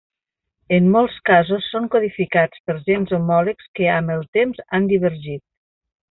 En 0.77 0.85
molts 0.95 1.17
casos, 1.29 1.67
són 1.73 1.83
codificats 1.95 2.63
per 2.69 2.77
gens 2.89 3.13
homòlegs 3.21 3.67
que 3.81 3.89
amb 4.01 4.15
el 4.17 4.25
temps 4.39 4.63
han 4.79 4.89
divergit. 4.97 5.45